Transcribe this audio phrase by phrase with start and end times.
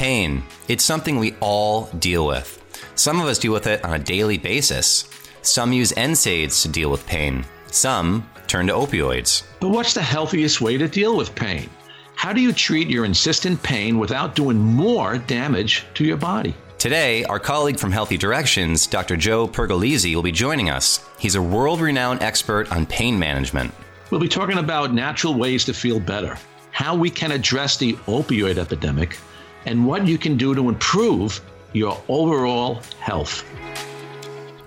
[0.00, 0.42] Pain.
[0.66, 2.64] It's something we all deal with.
[2.94, 5.04] Some of us deal with it on a daily basis.
[5.42, 7.44] Some use NSAIDs to deal with pain.
[7.66, 9.42] Some turn to opioids.
[9.60, 11.68] But what's the healthiest way to deal with pain?
[12.14, 16.54] How do you treat your insistent pain without doing more damage to your body?
[16.78, 19.18] Today, our colleague from Healthy Directions, Dr.
[19.18, 21.06] Joe Pergolizzi, will be joining us.
[21.18, 23.74] He's a world renowned expert on pain management.
[24.10, 26.38] We'll be talking about natural ways to feel better,
[26.70, 29.18] how we can address the opioid epidemic,
[29.66, 31.40] and what you can do to improve
[31.72, 33.44] your overall health.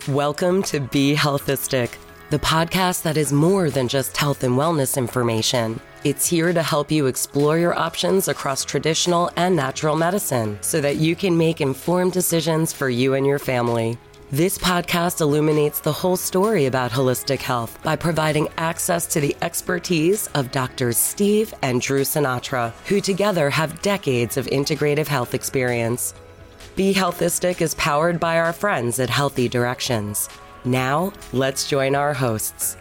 [0.07, 1.95] Welcome to Be Healthistic,
[2.29, 5.79] the podcast that is more than just health and wellness information.
[6.03, 10.97] It's here to help you explore your options across traditional and natural medicine so that
[10.97, 13.97] you can make informed decisions for you and your family.
[14.33, 20.25] This podcast illuminates the whole story about holistic health by providing access to the expertise
[20.33, 26.15] of Doctors Steve and Drew Sinatra, who together have decades of integrative health experience.
[26.75, 30.29] Be Healthistic is powered by our friends at Healthy Directions.
[30.65, 32.75] Now, let's join our hosts.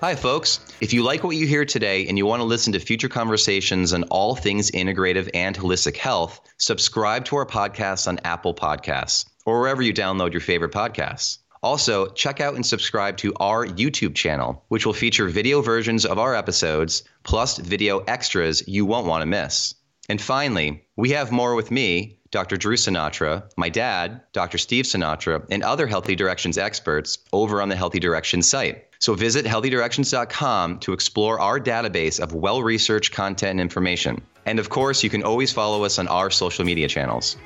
[0.00, 0.60] Hi, folks.
[0.80, 3.92] If you like what you hear today and you want to listen to future conversations
[3.92, 9.60] on all things integrative and holistic health, subscribe to our podcast on Apple Podcasts or
[9.60, 11.38] wherever you download your favorite podcasts.
[11.62, 16.18] Also, check out and subscribe to our YouTube channel, which will feature video versions of
[16.18, 19.74] our episodes plus video extras you won't want to miss.
[20.10, 22.58] And finally, we have more with me, Dr.
[22.58, 24.58] Drew Sinatra, my dad, Dr.
[24.58, 28.84] Steve Sinatra, and other Healthy Directions experts over on the Healthy Directions site.
[28.98, 34.20] So visit healthydirections.com to explore our database of well researched content and information.
[34.44, 37.36] And of course, you can always follow us on our social media channels.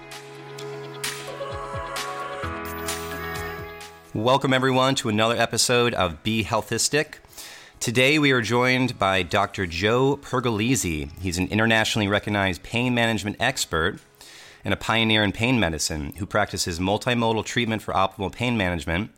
[4.14, 7.14] Welcome, everyone, to another episode of Be Healthistic.
[7.80, 9.64] Today, we are joined by Dr.
[9.64, 11.10] Joe Pergolizzi.
[11.18, 14.00] He's an internationally recognized pain management expert
[14.66, 19.12] and a pioneer in pain medicine who practices multimodal treatment for optimal pain management,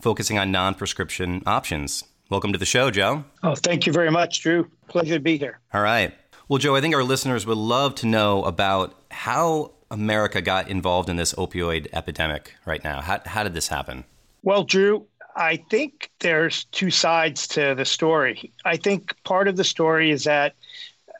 [0.00, 2.04] focusing on non prescription options.
[2.30, 3.24] Welcome to the show, Joe.
[3.42, 4.70] Oh, thank you very much, Drew.
[4.86, 5.58] Pleasure to be here.
[5.74, 6.14] All right.
[6.46, 11.08] Well, Joe, I think our listeners would love to know about how America got involved
[11.08, 13.00] in this opioid epidemic right now.
[13.00, 14.04] How, how did this happen?
[14.48, 15.04] Well, Drew,
[15.36, 18.50] I think there's two sides to the story.
[18.64, 20.54] I think part of the story is that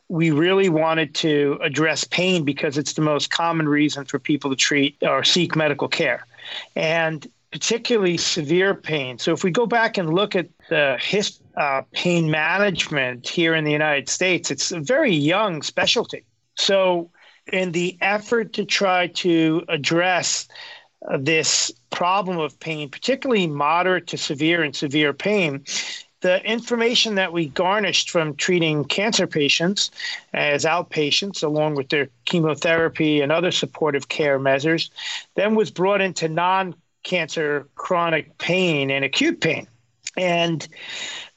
[0.07, 4.55] we really wanted to address pain because it's the most common reason for people to
[4.55, 6.25] treat or seek medical care.
[6.75, 9.19] And particularly severe pain.
[9.19, 13.63] So, if we go back and look at the his, uh, pain management here in
[13.63, 16.23] the United States, it's a very young specialty.
[16.55, 17.11] So,
[17.53, 20.47] in the effort to try to address
[21.19, 25.63] this problem of pain, particularly moderate to severe and severe pain,
[26.21, 29.91] the information that we garnished from treating cancer patients
[30.33, 34.91] as outpatients, along with their chemotherapy and other supportive care measures,
[35.35, 39.67] then was brought into non cancer chronic pain and acute pain.
[40.17, 40.67] And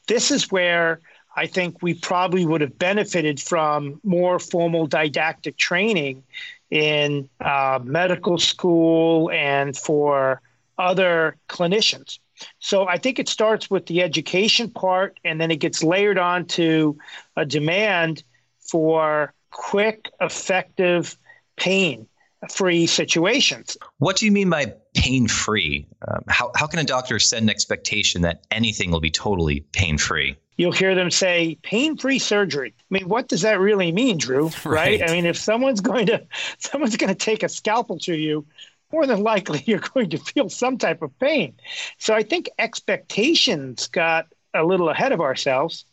[0.09, 1.01] this is where
[1.37, 6.25] I think we probably would have benefited from more formal didactic training
[6.73, 10.41] in uh, medical school and for
[10.79, 12.19] other clinicians.
[12.61, 16.97] So I think it starts with the education part, and then it gets layered onto
[17.37, 18.25] a demand
[18.59, 21.17] for quick, effective
[21.57, 22.09] pain
[22.51, 23.77] free situations.
[23.99, 25.87] What do you mean by pain free?
[26.09, 29.99] Um, how, how can a doctor set an expectation that anything will be totally pain
[29.99, 30.37] free?
[30.57, 32.75] You'll hear them say pain free surgery.
[32.93, 34.51] I mean, what does that really mean, Drew?
[34.65, 35.01] Right.
[35.01, 35.11] right?
[35.11, 36.27] I mean, if someone's going to
[36.59, 38.45] someone's going to take a scalpel to you,
[38.93, 41.55] more than likely you're going to feel some type of pain.
[41.99, 45.87] So I think expectations got a little ahead of ourselves.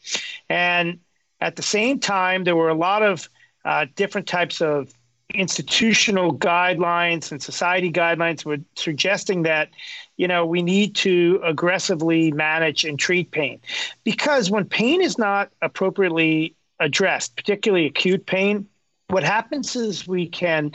[0.50, 1.00] And
[1.40, 3.30] at the same time, there were a lot of
[3.64, 4.94] uh, different types of
[5.34, 9.70] institutional guidelines and society guidelines were suggesting that
[10.18, 13.60] you know we need to aggressively manage and treat pain
[14.04, 18.68] because when pain is not appropriately addressed particularly acute pain
[19.10, 20.72] what happens is we can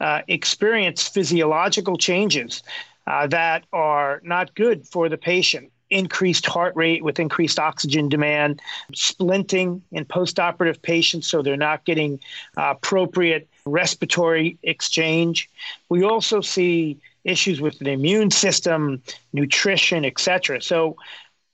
[0.00, 2.62] uh, experience physiological changes
[3.06, 5.72] uh, that are not good for the patient.
[5.88, 8.60] Increased heart rate with increased oxygen demand,
[8.92, 12.20] splinting in postoperative patients, so they're not getting
[12.58, 15.48] uh, appropriate respiratory exchange.
[15.88, 19.02] We also see issues with the immune system,
[19.32, 20.60] nutrition, etc.
[20.60, 20.96] So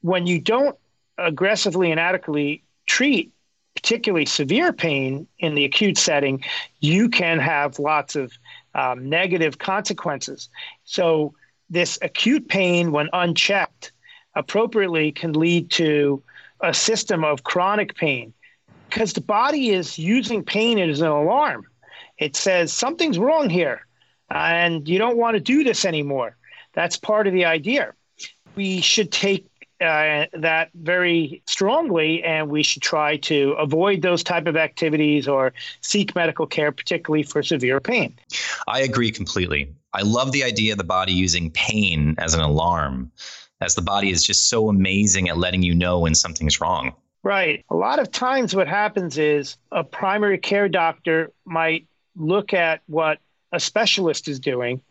[0.03, 0.77] when you don't
[1.17, 3.34] aggressively and adequately treat
[3.75, 6.43] particularly severe pain in the acute setting,
[6.81, 8.33] you can have lots of
[8.75, 10.49] um, negative consequences.
[10.85, 11.35] So,
[11.71, 13.93] this acute pain, when unchecked
[14.35, 16.23] appropriately, can lead to
[16.61, 18.33] a system of chronic pain
[18.89, 21.67] because the body is using pain as an alarm.
[22.19, 23.87] It says something's wrong here
[24.31, 26.37] and you don't want to do this anymore.
[26.75, 27.95] That's part of the idea.
[28.55, 29.47] We should take
[29.81, 35.53] uh, that very strongly, and we should try to avoid those type of activities or
[35.81, 38.15] seek medical care, particularly for severe pain.
[38.69, 39.73] I agree completely.
[39.93, 43.11] I love the idea of the body using pain as an alarm,
[43.61, 46.95] as the body is just so amazing at letting you know when something's wrong.
[47.23, 47.65] Right.
[47.71, 51.87] A lot of times, what happens is a primary care doctor might
[52.17, 53.19] look at what
[53.51, 54.83] a specialist is doing,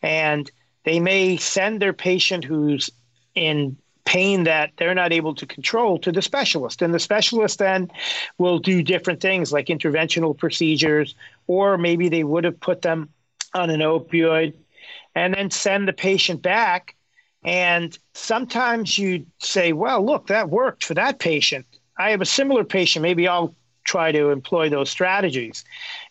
[0.00, 0.50] and
[0.84, 2.90] they may send their patient who's
[3.34, 6.82] in pain that they're not able to control to the specialist.
[6.82, 7.90] And the specialist then
[8.38, 11.14] will do different things like interventional procedures,
[11.46, 13.08] or maybe they would have put them
[13.54, 14.54] on an opioid
[15.14, 16.96] and then send the patient back.
[17.44, 21.66] And sometimes you say, well, look, that worked for that patient.
[21.98, 23.02] I have a similar patient.
[23.02, 23.54] Maybe I'll
[23.84, 25.64] try to employ those strategies.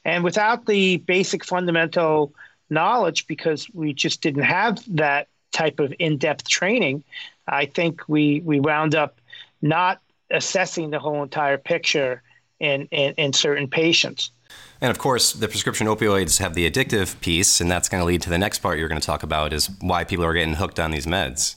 [0.05, 2.33] And without the basic fundamental
[2.69, 7.03] knowledge, because we just didn't have that type of in depth training,
[7.47, 9.19] I think we, we wound up
[9.61, 12.21] not assessing the whole entire picture
[12.59, 14.31] in, in, in certain patients.
[14.81, 18.21] And of course, the prescription opioids have the addictive piece, and that's going to lead
[18.23, 20.79] to the next part you're going to talk about is why people are getting hooked
[20.79, 21.55] on these meds.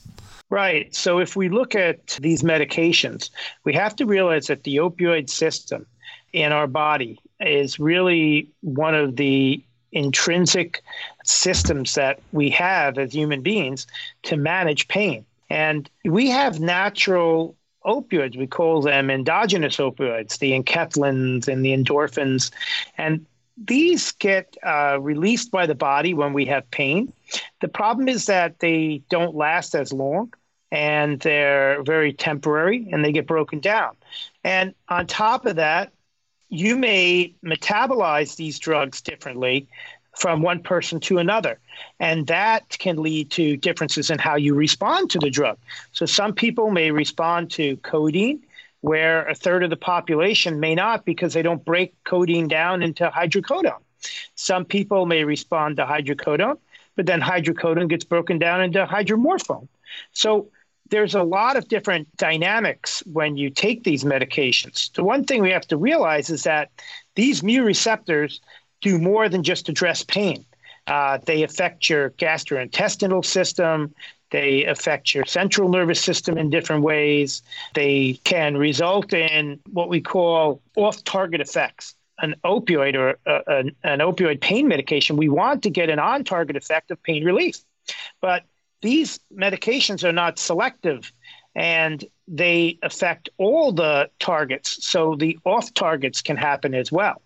[0.49, 0.93] Right.
[0.95, 3.31] So if we look at these medications,
[3.63, 5.87] we have to realize that the opioid system
[6.33, 10.83] in our body is really one of the intrinsic
[11.23, 13.87] systems that we have as human beings
[14.23, 15.25] to manage pain.
[15.49, 17.55] And we have natural
[17.85, 18.37] opioids.
[18.37, 22.51] We call them endogenous opioids, the enkephalins and the endorphins.
[22.97, 23.25] And
[23.57, 27.13] these get uh, released by the body when we have pain.
[27.61, 30.33] The problem is that they don't last as long
[30.71, 33.95] and they're very temporary and they get broken down.
[34.43, 35.93] And on top of that,
[36.49, 39.67] you may metabolize these drugs differently
[40.15, 41.59] from one person to another.
[41.99, 45.57] And that can lead to differences in how you respond to the drug.
[45.91, 48.41] So some people may respond to codeine,
[48.81, 53.09] where a third of the population may not because they don't break codeine down into
[53.09, 53.81] hydrocodone.
[54.35, 56.59] Some people may respond to hydrocodone,
[56.95, 59.67] but then hydrocodone gets broken down into hydromorphone.
[60.11, 60.49] So
[60.89, 64.93] there's a lot of different dynamics when you take these medications.
[64.93, 66.69] The one thing we have to realize is that
[67.15, 68.39] these mu receptors
[68.85, 70.45] do more than just address pain.
[70.85, 73.93] Uh, they affect your gastrointestinal system.
[74.29, 77.41] They affect your central nervous system in different ways.
[77.73, 81.95] They can result in what we call off target effects.
[82.19, 86.23] An opioid or uh, an, an opioid pain medication, we want to get an on
[86.23, 87.57] target effect of pain relief.
[88.21, 88.43] But
[88.81, 91.11] these medications are not selective
[91.55, 94.85] and they affect all the targets.
[94.85, 97.21] So the off targets can happen as well.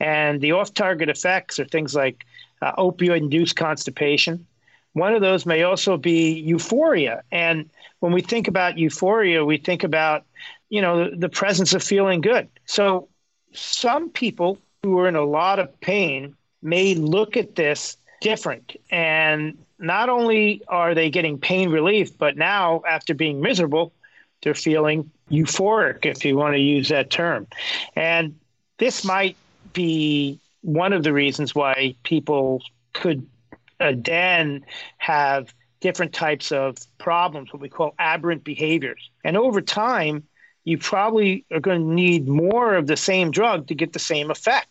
[0.00, 2.24] And the off target effects are things like
[2.60, 4.46] uh, opioid induced constipation.
[4.92, 7.22] One of those may also be euphoria.
[7.32, 7.70] And
[8.00, 10.24] when we think about euphoria, we think about,
[10.68, 12.48] you know, the, the presence of feeling good.
[12.66, 13.08] So
[13.52, 19.58] some people who are in a lot of pain may look at this different and
[19.78, 23.92] not only are they getting pain relief, but now after being miserable,
[24.42, 27.46] they're feeling euphoric, if you want to use that term.
[27.96, 28.38] And
[28.78, 29.36] this might
[29.72, 33.26] be one of the reasons why people could
[33.80, 34.64] uh, then
[34.98, 39.10] have different types of problems, what we call aberrant behaviors.
[39.24, 40.22] And over time,
[40.64, 44.30] you probably are going to need more of the same drug to get the same
[44.30, 44.68] effect.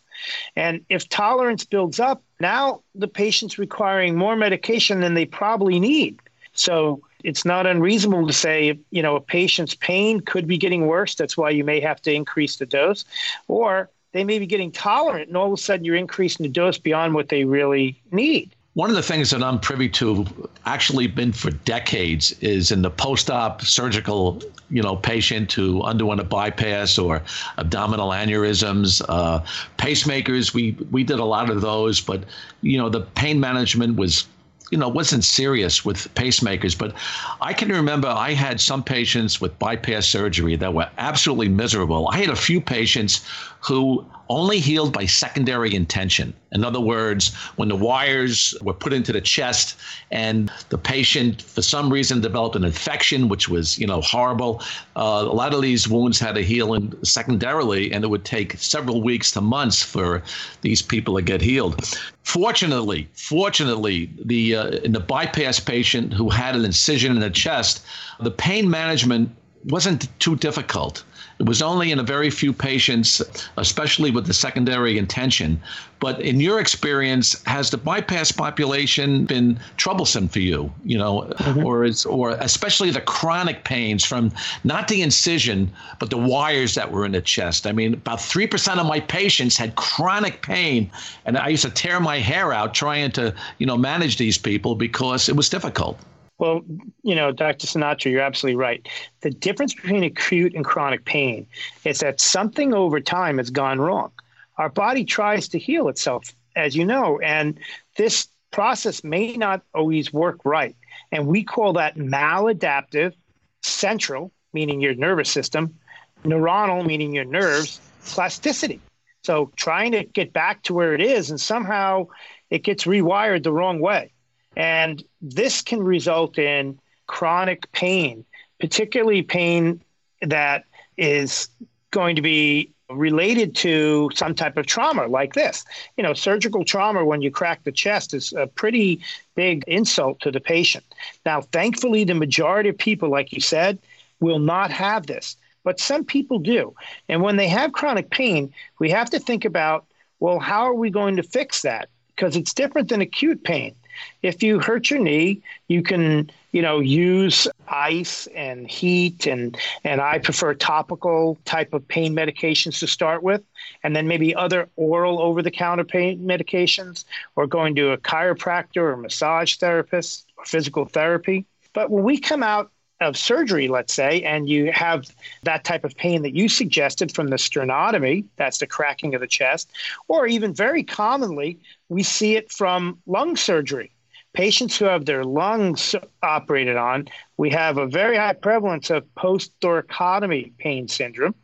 [0.56, 6.20] And if tolerance builds up, now the patient's requiring more medication than they probably need.
[6.54, 11.14] So it's not unreasonable to say, you know, a patient's pain could be getting worse.
[11.14, 13.04] That's why you may have to increase the dose.
[13.48, 16.78] Or they may be getting tolerant, and all of a sudden you're increasing the dose
[16.78, 18.54] beyond what they really need.
[18.74, 20.24] One of the things that I'm privy to,
[20.64, 26.24] actually been for decades, is in the post-op surgical, you know, patient who underwent a
[26.24, 27.22] bypass or
[27.58, 29.40] abdominal aneurysms, uh,
[29.76, 30.54] pacemakers.
[30.54, 32.24] We we did a lot of those, but
[32.62, 34.26] you know, the pain management was
[34.70, 36.94] you know wasn't serious with pacemakers but
[37.42, 42.16] i can remember i had some patients with bypass surgery that were absolutely miserable i
[42.16, 43.20] had a few patients
[43.62, 46.32] who only healed by secondary intention.
[46.52, 49.76] In other words, when the wires were put into the chest
[50.10, 54.62] and the patient, for some reason, developed an infection, which was, you know, horrible.
[54.96, 58.56] Uh, a lot of these wounds had to heal in secondarily, and it would take
[58.58, 60.22] several weeks to months for
[60.62, 61.84] these people to get healed.
[62.24, 67.84] Fortunately, fortunately, the uh, in the bypass patient who had an incision in the chest,
[68.20, 69.30] the pain management
[69.64, 71.04] wasn't too difficult.
[71.38, 73.22] It was only in a very few patients,
[73.56, 75.60] especially with the secondary intention.
[75.98, 80.72] But in your experience, has the bypass population been troublesome for you?
[80.84, 81.64] You know, mm-hmm.
[81.64, 84.32] or is or especially the chronic pains from
[84.64, 87.66] not the incision, but the wires that were in the chest.
[87.66, 90.90] I mean, about three percent of my patients had chronic pain,
[91.24, 94.74] and I used to tear my hair out trying to you know manage these people
[94.74, 95.98] because it was difficult.
[96.42, 96.64] Well,
[97.04, 97.68] you know, Dr.
[97.68, 98.88] Sinatra, you're absolutely right.
[99.20, 101.46] The difference between acute and chronic pain
[101.84, 104.10] is that something over time has gone wrong.
[104.58, 107.60] Our body tries to heal itself, as you know, and
[107.96, 110.74] this process may not always work right.
[111.12, 113.14] And we call that maladaptive,
[113.60, 115.78] central, meaning your nervous system,
[116.24, 118.80] neuronal, meaning your nerves, plasticity.
[119.22, 122.08] So trying to get back to where it is, and somehow
[122.50, 124.11] it gets rewired the wrong way.
[124.56, 128.24] And this can result in chronic pain,
[128.60, 129.82] particularly pain
[130.20, 130.64] that
[130.96, 131.48] is
[131.90, 135.64] going to be related to some type of trauma like this.
[135.96, 139.00] You know, surgical trauma when you crack the chest is a pretty
[139.34, 140.84] big insult to the patient.
[141.24, 143.78] Now, thankfully, the majority of people, like you said,
[144.20, 146.74] will not have this, but some people do.
[147.08, 149.86] And when they have chronic pain, we have to think about
[150.20, 151.88] well, how are we going to fix that?
[152.14, 153.74] Because it's different than acute pain.
[154.22, 160.00] If you hurt your knee, you can, you know, use ice and heat and and
[160.00, 163.42] I prefer topical type of pain medications to start with,
[163.82, 167.04] and then maybe other oral over the counter pain medications
[167.36, 171.44] or going to a chiropractor or massage therapist or physical therapy.
[171.72, 172.70] But when we come out
[173.02, 175.06] of surgery, let's say, and you have
[175.42, 179.26] that type of pain that you suggested from the sternotomy, that's the cracking of the
[179.26, 179.70] chest,
[180.08, 183.90] or even very commonly we see it from lung surgery.
[184.32, 189.52] Patients who have their lungs operated on, we have a very high prevalence of post
[189.60, 191.34] thoracotomy pain syndrome.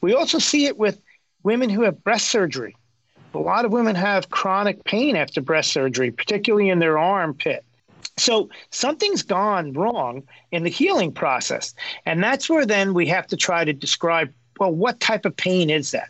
[0.00, 1.00] We also see it with
[1.44, 2.76] women who have breast surgery.
[3.34, 7.64] A lot of women have chronic pain after breast surgery, particularly in their armpit.
[8.18, 11.74] So something's gone wrong in the healing process.
[12.06, 15.68] And that's where then we have to try to describe well, what type of pain
[15.68, 16.08] is that?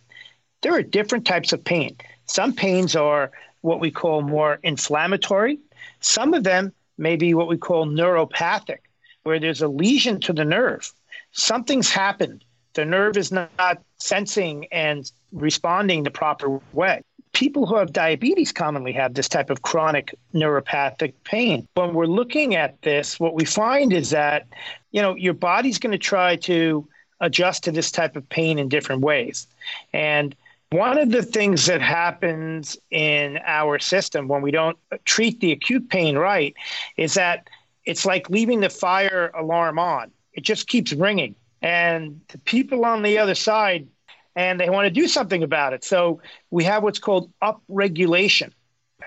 [0.63, 1.97] There are different types of pain.
[2.27, 3.33] Some pains are
[3.63, 5.59] what we call more inflammatory.
[6.01, 8.79] Some of them may be what we call neuropathic,
[9.25, 10.93] where there's a lesion to the nerve.
[11.33, 12.45] Something's happened.
[12.75, 17.03] The nerve is not sensing and responding the proper way.
[17.37, 21.69] People who have diabetes commonly have this type of chronic neuropathic pain.
[21.75, 24.47] When we're looking at this, what we find is that,
[24.91, 26.89] you know, your body's going to try to
[27.21, 29.47] adjust to this type of pain in different ways.
[29.93, 30.35] And
[30.71, 35.91] one of the things that happens in our system when we don't treat the acute
[35.91, 36.55] pain right
[36.97, 37.51] is that
[37.85, 40.11] it's like leaving the fire alarm on.
[40.33, 41.35] It just keeps ringing.
[41.61, 43.89] And the people on the other side,
[44.37, 45.83] and they want to do something about it.
[45.83, 48.53] So we have what's called upregulation,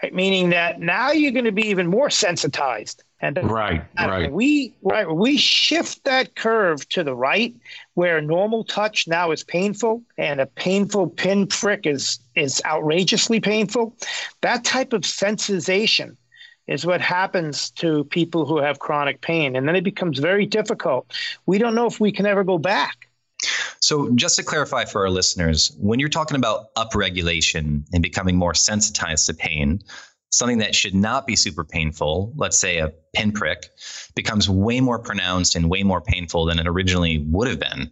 [0.01, 0.13] right?
[0.13, 3.03] meaning that now you're going to be even more sensitized.
[3.21, 4.31] And right, right.
[4.31, 7.53] We right we shift that curve to the right,
[7.95, 13.93] where normal touch now is painful, and a painful pin prick is is outrageously painful.
[14.39, 16.15] That type of sensitization
[16.67, 21.11] is what happens to people who have chronic pain, and then it becomes very difficult.
[21.45, 23.08] We don't know if we can ever go back.
[23.81, 28.53] So, just to clarify for our listeners, when you're talking about upregulation and becoming more
[28.53, 29.81] sensitized to pain,
[30.31, 33.69] something that should not be super painful, let's say a pinprick,
[34.15, 37.91] becomes way more pronounced and way more painful than it originally would have been.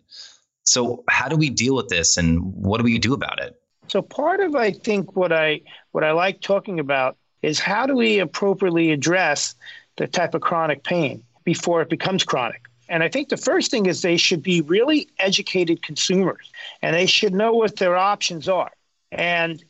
[0.63, 3.55] So how do we deal with this and what do we do about it?
[3.87, 7.95] So part of I think what I what I like talking about is how do
[7.95, 9.55] we appropriately address
[9.95, 12.63] the type of chronic pain before it becomes chronic.
[12.89, 16.51] And I think the first thing is they should be really educated consumers
[16.81, 18.71] and they should know what their options are.
[19.11, 19.63] And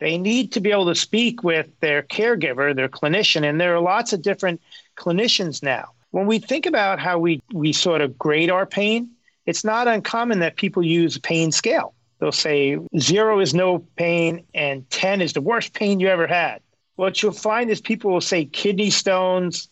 [0.00, 3.80] they need to be able to speak with their caregiver, their clinician, and there are
[3.80, 4.60] lots of different
[4.96, 5.92] clinicians now.
[6.10, 9.10] When we think about how we, we sort of grade our pain,
[9.46, 11.94] it's not uncommon that people use a pain scale.
[12.18, 16.60] They'll say zero is no pain and 10 is the worst pain you ever had.
[16.96, 19.68] What you'll find is people will say kidney stones,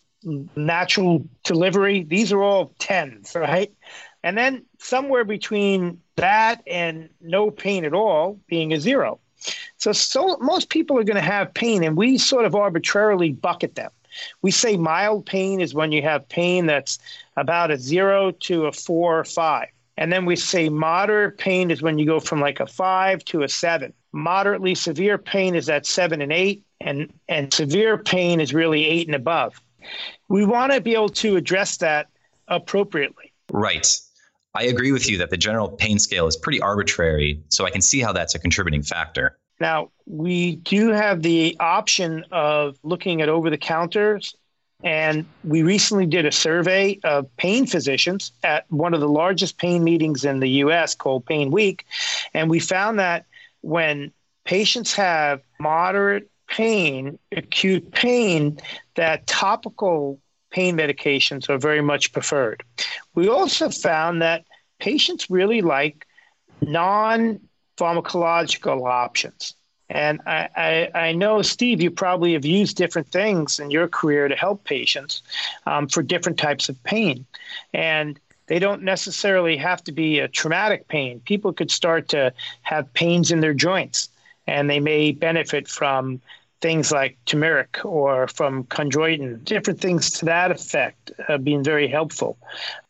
[0.56, 3.72] natural delivery, these are all 10s, right?
[4.22, 9.18] And then somewhere between that and no pain at all being a zero.
[9.76, 13.74] So, so most people are going to have pain, and we sort of arbitrarily bucket
[13.74, 13.90] them.
[14.42, 16.98] We say mild pain is when you have pain that's
[17.36, 19.68] about a zero to a four or five.
[19.96, 23.42] And then we say moderate pain is when you go from like a five to
[23.42, 23.92] a seven.
[24.12, 29.06] Moderately severe pain is at seven and eight, and, and severe pain is really eight
[29.06, 29.60] and above.
[30.28, 32.08] We want to be able to address that
[32.48, 33.32] appropriately.
[33.50, 33.86] Right.
[34.54, 37.80] I agree with you that the general pain scale is pretty arbitrary, so I can
[37.80, 39.38] see how that's a contributing factor.
[39.60, 44.34] Now, we do have the option of looking at over the counters,
[44.82, 49.84] and we recently did a survey of pain physicians at one of the largest pain
[49.84, 51.86] meetings in the US called Pain Week.
[52.34, 53.26] And we found that
[53.60, 54.12] when
[54.44, 58.58] patients have moderate pain, acute pain,
[58.94, 62.62] that topical pain medications are very much preferred.
[63.14, 64.44] We also found that
[64.78, 66.06] patients really like
[66.60, 67.40] non
[67.78, 69.54] pharmacological options.
[69.88, 74.28] And I, I, I, know, Steve, you probably have used different things in your career
[74.28, 75.22] to help patients
[75.66, 77.24] um, for different types of pain.
[77.72, 81.20] And they don't necessarily have to be a traumatic pain.
[81.20, 84.10] People could start to have pains in their joints,
[84.46, 86.20] and they may benefit from
[86.62, 92.38] things like turmeric or from chondroitin, different things to that effect, uh, being very helpful.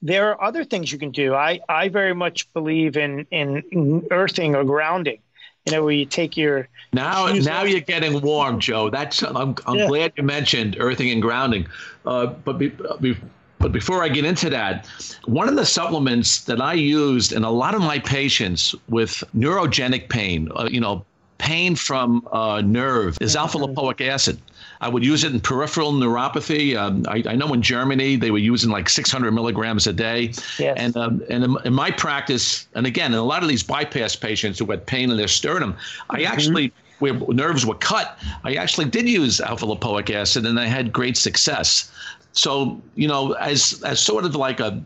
[0.02, 1.34] There are other things you can do.
[1.34, 5.18] I, I very much believe in, in earthing or grounding.
[5.64, 7.68] You know, where you take your now now off.
[7.68, 8.90] you're getting warm, Joe.
[8.90, 9.86] That's I'm, I'm yeah.
[9.86, 11.68] glad you mentioned earthing and grounding.
[12.04, 13.16] Uh, but be, be,
[13.60, 14.88] but before I get into that,
[15.26, 20.08] one of the supplements that I used in a lot of my patients with neurogenic
[20.08, 21.04] pain, uh, you know,
[21.42, 24.38] pain from uh, nerve is alpha lipoic acid.
[24.80, 26.76] I would use it in peripheral neuropathy.
[26.76, 30.32] Um, I, I, know in Germany they were using like 600 milligrams a day.
[30.58, 30.76] Yes.
[30.76, 34.14] And um, and in, in, my practice, and again, in a lot of these bypass
[34.14, 35.76] patients who had pain in their sternum,
[36.10, 36.32] I mm-hmm.
[36.32, 40.92] actually where nerves were cut, I actually did use alpha lipoic acid, and I had
[40.92, 41.90] great success.
[42.30, 44.80] So you know, as as sort of like a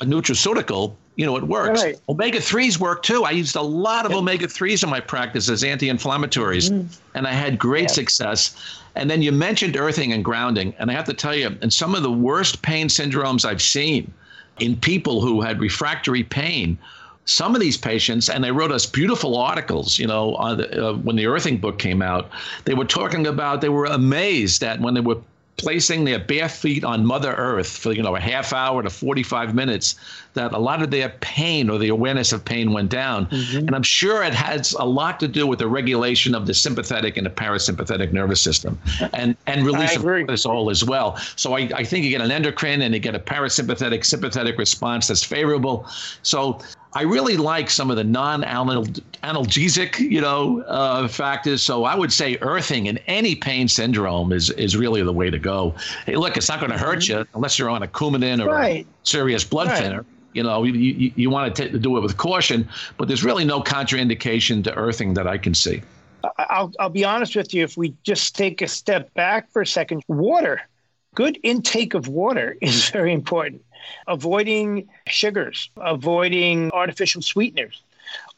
[0.00, 1.82] a nutraceutical, you know, it works.
[1.82, 2.00] Right.
[2.08, 3.24] Omega 3s work too.
[3.24, 4.20] I used a lot of yep.
[4.20, 6.86] omega 3s in my practice as anti inflammatories, mm.
[7.14, 7.90] and I had great yep.
[7.90, 8.80] success.
[8.94, 10.74] And then you mentioned earthing and grounding.
[10.78, 14.12] And I have to tell you, in some of the worst pain syndromes I've seen
[14.60, 16.78] in people who had refractory pain,
[17.24, 21.16] some of these patients, and they wrote us beautiful articles, you know, the, uh, when
[21.16, 22.30] the earthing book came out,
[22.64, 25.18] they were talking about, they were amazed that when they were
[25.58, 29.54] placing their bare feet on Mother Earth for you know a half hour to 45
[29.54, 29.96] minutes,
[30.34, 33.26] that a lot of their pain or the awareness of pain went down.
[33.26, 33.66] Mm-hmm.
[33.66, 37.16] And I'm sure it has a lot to do with the regulation of the sympathetic
[37.16, 38.78] and the parasympathetic nervous system,
[39.12, 41.16] and and release of cortisol as well.
[41.36, 45.08] So I, I think you get an endocrine and you get a parasympathetic sympathetic response
[45.08, 45.86] that's favorable.
[46.22, 46.60] So
[46.98, 51.62] I really like some of the non-analgesic, you know, uh, factors.
[51.62, 55.38] So I would say earthing in any pain syndrome is is really the way to
[55.38, 55.76] go.
[56.06, 57.20] Hey, look, it's not going to hurt mm-hmm.
[57.20, 58.84] you unless you're on a Coumadin or right.
[58.84, 59.78] a serious blood right.
[59.78, 60.04] thinner.
[60.32, 63.44] You know, you, you, you want to, to do it with caution, but there's really
[63.44, 65.82] no contraindication to earthing that I can see.
[66.50, 67.62] I'll, I'll be honest with you.
[67.62, 70.62] If we just take a step back for a second, water,
[71.14, 73.62] good intake of water is very important
[74.06, 77.82] avoiding sugars, avoiding artificial sweeteners.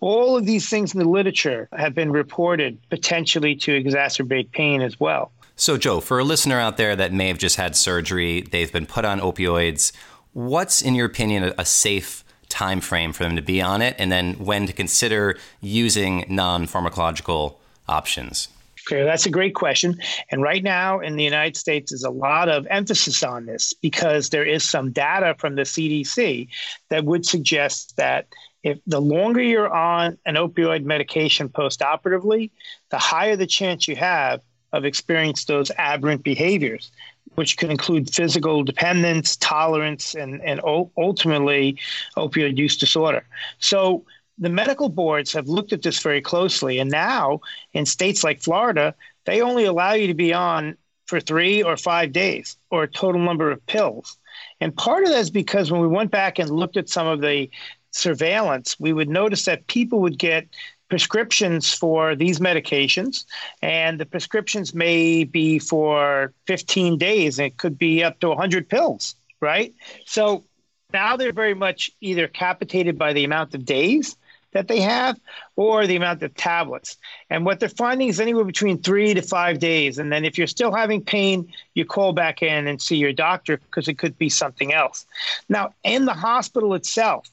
[0.01, 4.99] All of these things in the literature have been reported potentially to exacerbate pain as
[4.99, 5.33] well.
[5.57, 8.87] So, Joe, for a listener out there that may have just had surgery, they've been
[8.87, 9.93] put on opioids,
[10.33, 14.11] what's, in your opinion, a safe time frame for them to be on it, and
[14.11, 17.57] then when to consider using non pharmacological
[17.89, 18.49] options?
[18.91, 20.01] Okay, that's a great question.
[20.33, 24.31] And right now in the United States, there's a lot of emphasis on this because
[24.31, 26.49] there is some data from the CDC
[26.89, 28.27] that would suggest that
[28.65, 32.51] if the longer you're on an opioid medication postoperatively,
[32.91, 34.41] the higher the chance you have
[34.73, 36.91] of experiencing those aberrant behaviors,
[37.37, 41.79] which could include physical dependence, tolerance, and, and ultimately
[42.17, 43.25] opioid use disorder.
[43.61, 44.05] So
[44.41, 46.79] the medical boards have looked at this very closely.
[46.79, 47.41] And now
[47.75, 48.95] in states like Florida,
[49.27, 50.77] they only allow you to be on
[51.07, 54.17] for three or five days or a total number of pills.
[54.61, 57.21] And part of that is because when we went back and looked at some of
[57.21, 57.51] the
[57.91, 60.47] surveillance, we would notice that people would get
[60.89, 63.25] prescriptions for these medications,
[63.63, 68.69] and the prescriptions may be for 15 days, and it could be up to 100
[68.69, 69.73] pills, right?
[70.05, 70.45] So
[70.93, 74.17] now they're very much either capitated by the amount of days
[74.53, 75.19] that they have
[75.57, 76.97] or the amount of tablets.
[77.29, 79.99] And what they're finding is anywhere between three to five days.
[79.99, 83.59] And then if you're still having pain, you call back in and see your doctor
[83.59, 85.07] because it could be something else.
[85.49, 87.29] Now, in the hospital itself,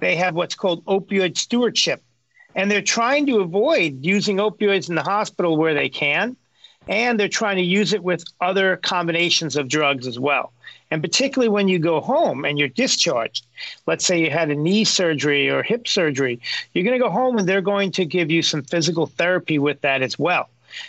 [0.00, 2.02] they have what's called opioid stewardship.
[2.54, 6.36] And they're trying to avoid using opioids in the hospital where they can.
[6.88, 10.52] And they're trying to use it with other combinations of drugs as well.
[10.90, 13.46] And particularly when you go home and you're discharged,
[13.86, 16.40] let's say you had a knee surgery or hip surgery,
[16.72, 19.80] you're going to go home and they're going to give you some physical therapy with
[19.82, 20.48] that as well.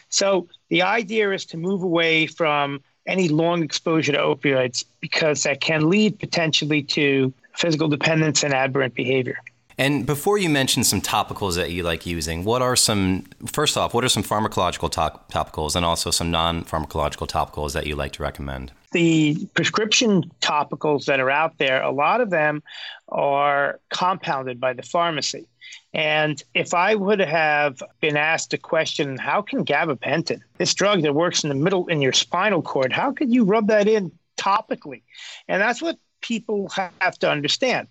[0.10, 5.62] So the idea is to move away from any long exposure to opioids because that
[5.62, 9.42] can lead potentially to physical dependence and aberrant behavior.
[9.80, 13.94] And before you mention some topicals that you like using, what are some, first off,
[13.94, 18.12] what are some pharmacological to- topicals and also some non pharmacological topicals that you like
[18.14, 18.74] to recommend?
[18.92, 22.62] The prescription topicals that are out there, a lot of them
[23.08, 25.48] are compounded by the pharmacy.
[25.94, 31.16] And if I would have been asked a question, how can gabapentin, this drug that
[31.16, 35.04] works in the middle in your spinal cord, how could you rub that in topically?
[35.48, 37.88] And that's what people have to understand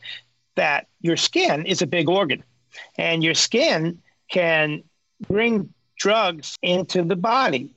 [0.59, 2.42] that your skin is a big organ
[2.97, 4.83] and your skin can
[5.27, 7.71] bring drugs into the body.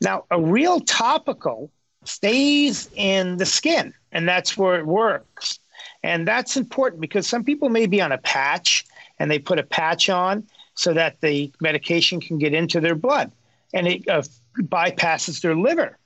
[0.00, 1.70] Now, a real topical
[2.04, 5.58] stays in the skin, and that's where it works.
[6.02, 8.84] And that's important because some people may be on a patch
[9.18, 13.30] and they put a patch on so that the medication can get into their blood
[13.72, 14.22] and it uh,
[14.58, 15.98] bypasses their liver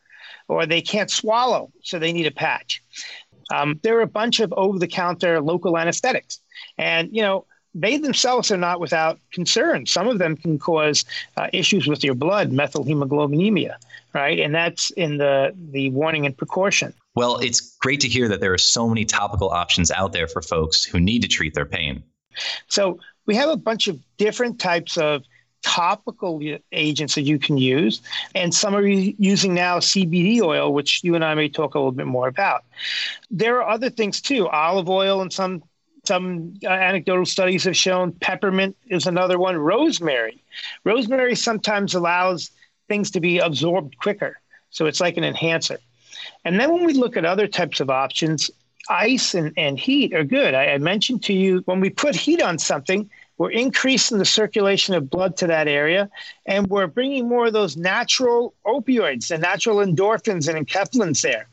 [0.49, 2.83] or they can't swallow, so they need a patch.
[3.53, 6.41] Um, there are a bunch of over the counter local anesthetics.
[6.79, 9.87] And, you know, they themselves are not without concern.
[9.87, 11.05] Some of them can cause
[11.37, 13.75] uh, issues with your blood, methylhemoglobinemia,
[14.15, 14.41] right?
[14.41, 16.95] And that's in the, the warning and precaution.
[17.15, 20.41] Well, it's great to hear that there are so many topical options out there for
[20.41, 22.03] folks who need to treat their pain.
[22.69, 25.25] So we have a bunch of different types of
[25.63, 26.41] topical
[26.73, 28.01] agents that you can use,
[28.35, 31.93] and some are using now CBD oil, which you and I may talk a little
[31.93, 32.65] bit more about.
[33.31, 35.63] There are other things too, olive oil and some
[36.05, 39.57] some uh, anecdotal studies have shown peppermint is another one.
[39.57, 40.41] Rosemary,
[40.85, 42.53] rosemary sometimes allows
[42.87, 44.39] things to be absorbed quicker,
[44.71, 45.79] so it's like an enhancer.
[46.45, 48.51] And then when we look at other types of options,
[48.89, 50.55] ice and, and heat are good.
[50.55, 54.95] I, I mentioned to you when we put heat on something, we're increasing the circulation
[54.95, 56.11] of blood to that area,
[56.47, 61.49] and we're bringing more of those natural opioids and natural endorphins and enkephalins there.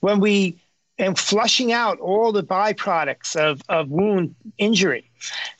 [0.00, 0.56] When we
[0.98, 5.10] and flushing out all the byproducts of, of wound injury.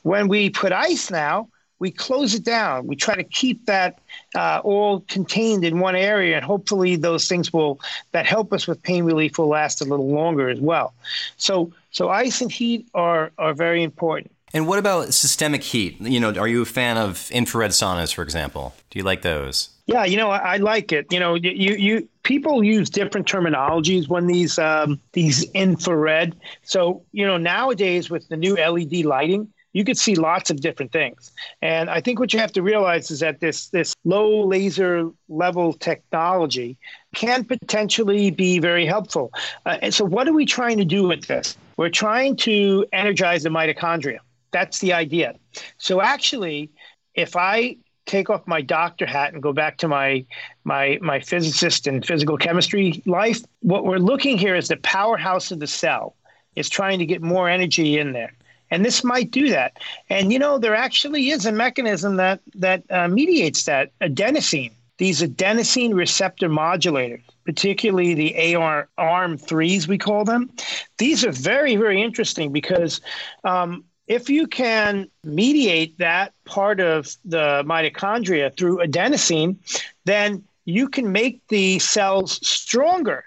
[0.03, 2.87] When we put ice now, we close it down.
[2.87, 3.99] We try to keep that
[4.33, 7.79] uh, all contained in one area, and hopefully those things will
[8.13, 10.95] that help us with pain relief will last a little longer as well.
[11.37, 14.31] So, so ice and heat are are very important.
[14.57, 16.01] And what about systemic heat?
[16.01, 18.73] You know, are you a fan of infrared saunas, for example?
[18.89, 19.69] Do you like those?
[19.85, 21.05] Yeah, you know, I, I like it.
[21.11, 26.35] You know, you you people use different terminologies when these um, these infrared.
[26.63, 30.91] So you know, nowadays with the new LED lighting, you could see lots of different
[30.91, 31.31] things.
[31.61, 35.73] And I think what you have to realize is that this this low laser level
[35.73, 36.77] technology
[37.13, 39.31] can potentially be very helpful.
[39.67, 41.55] Uh, and so, what are we trying to do with this?
[41.77, 44.17] We're trying to energize the mitochondria.
[44.51, 45.35] That's the idea.
[45.77, 46.69] So actually,
[47.15, 50.25] if I take off my doctor hat and go back to my
[50.63, 55.59] my my physicist and physical chemistry life, what we're looking here is the powerhouse of
[55.59, 56.15] the cell
[56.55, 58.33] is trying to get more energy in there.
[58.71, 59.77] And this might do that.
[60.09, 64.71] And you know, there actually is a mechanism that that uh, mediates that adenosine.
[64.97, 70.49] These adenosine receptor modulators, particularly the AR ARM threes, we call them.
[70.97, 72.99] These are very, very interesting because
[73.43, 79.57] um, if you can mediate that part of the mitochondria through adenosine,
[80.05, 83.25] then you can make the cells stronger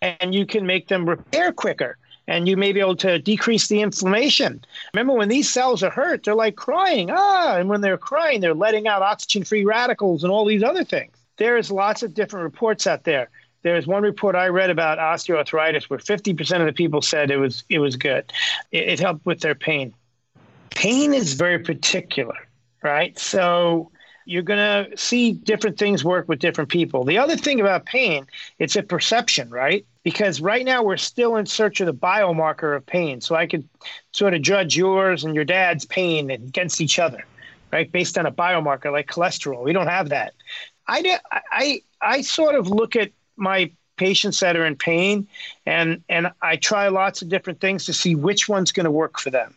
[0.00, 1.96] and you can make them repair quicker
[2.28, 4.64] and you may be able to decrease the inflammation.
[4.92, 8.54] Remember, when these cells are hurt, they're like crying, ah, and when they're crying, they're
[8.54, 11.16] letting out oxygen free radicals and all these other things.
[11.36, 13.30] There's lots of different reports out there.
[13.62, 17.64] There's one report I read about osteoarthritis where 50% of the people said it was
[17.68, 18.32] it was good.
[18.72, 19.94] It, it helped with their pain
[20.70, 22.36] pain is very particular,
[22.82, 23.18] right?
[23.18, 23.90] So
[24.26, 27.04] you're going to see different things work with different people.
[27.04, 28.26] The other thing about pain,
[28.58, 29.86] it's a perception, right?
[30.02, 33.20] Because right now we're still in search of the biomarker of pain.
[33.20, 33.68] So I could
[34.12, 37.24] sort of judge yours and your dad's pain against each other,
[37.72, 37.90] right?
[37.90, 39.62] Based on a biomarker like cholesterol.
[39.62, 40.34] We don't have that.
[40.88, 41.18] I,
[41.52, 45.26] I, I sort of look at my patients that are in pain
[45.66, 49.18] and, and I try lots of different things to see which one's going to work
[49.18, 49.54] for them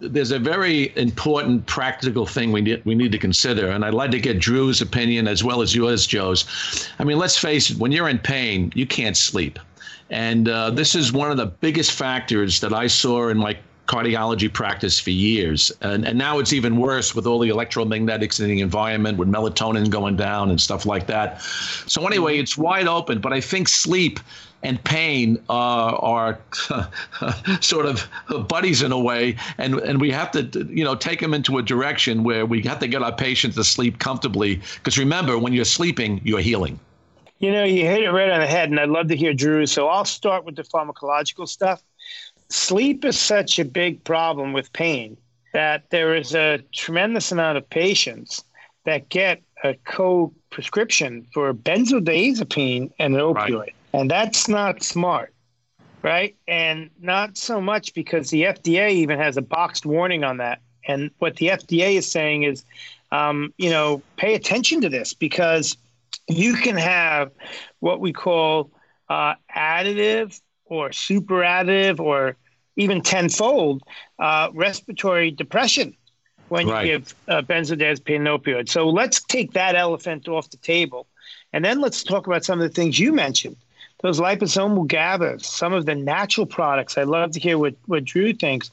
[0.00, 4.10] there's a very important practical thing we need we need to consider, and I'd like
[4.12, 6.88] to get Drew's opinion as well as yours, Joe's.
[6.98, 9.58] I mean, let's face it: when you're in pain, you can't sleep,
[10.08, 13.56] and uh, this is one of the biggest factors that I saw in my
[13.90, 15.72] cardiology practice for years.
[15.80, 19.90] And, and now it's even worse with all the electromagnetics in the environment, with melatonin
[19.90, 21.42] going down and stuff like that.
[21.42, 24.20] So, anyway, it's wide open, but I think sleep
[24.62, 26.38] and pain uh, are
[27.60, 28.08] sort of
[28.46, 31.62] buddies in a way, and and we have to you know take them into a
[31.62, 34.60] direction where we have to get our patients to sleep comfortably.
[34.74, 36.78] Because remember, when you're sleeping, you're healing.
[37.38, 39.64] You know, you hit it right on the head, and I'd love to hear Drew.
[39.66, 41.82] So I'll start with the pharmacological stuff.
[42.50, 45.16] Sleep is such a big problem with pain
[45.52, 48.44] that there is a tremendous amount of patients
[48.84, 53.58] that get a co prescription for benzodiazepine and an opioid.
[53.58, 53.74] Right.
[53.92, 55.32] And that's not smart,
[56.02, 56.36] right?
[56.46, 60.60] And not so much because the FDA even has a boxed warning on that.
[60.86, 62.64] And what the FDA is saying is,
[63.12, 65.76] um, you know, pay attention to this because
[66.28, 67.32] you can have
[67.80, 68.70] what we call
[69.08, 72.36] uh, additive or super additive or
[72.76, 73.82] even tenfold
[74.18, 75.96] uh, respiratory depression
[76.48, 76.86] when right.
[76.86, 78.68] you give uh, benzodiazepine and opioid.
[78.68, 81.06] So let's take that elephant off the table.
[81.52, 83.56] And then let's talk about some of the things you mentioned.
[84.02, 88.32] Those liposomal GABAs, some of the natural products, I'd love to hear what, what Drew
[88.32, 88.70] thinks,